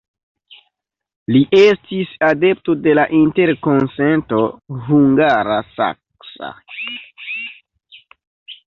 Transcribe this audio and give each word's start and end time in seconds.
Li 1.35 1.41
estis 1.59 2.15
adepto 2.29 2.75
de 2.87 2.95
la 3.01 3.05
interkonsento 3.19 4.41
hungara-saksa. 4.89 6.53